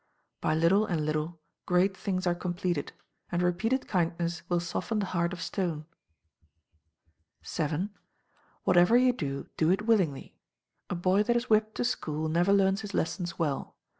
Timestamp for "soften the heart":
4.59-5.31